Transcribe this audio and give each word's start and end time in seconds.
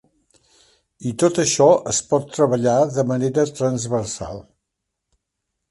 I 1.09 1.11
tot 1.23 1.37
això 1.43 1.67
es 1.93 1.99
pot 2.13 2.27
treballar 2.39 2.77
de 2.97 3.07
manera 3.13 3.47
transversal. 3.61 4.45